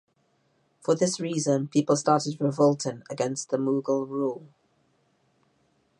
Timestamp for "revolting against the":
2.41-3.57